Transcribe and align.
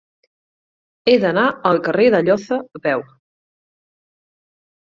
He 1.11 1.13
d'anar 1.25 1.43
al 1.71 1.81
carrer 1.89 2.07
d'Alloza 2.15 2.59
a 2.81 2.83
peu. 2.89 3.05